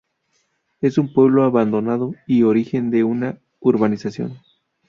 [0.81, 4.39] Es un pueblo abandonado y origen de una urbanización.